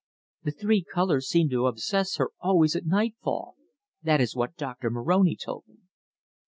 [0.41, 3.55] The three colours seem to obsess her always at nightfall.
[4.01, 5.77] That is what Doctor Moroni told me."